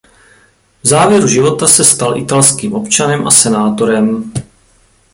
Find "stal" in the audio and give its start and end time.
1.85-2.17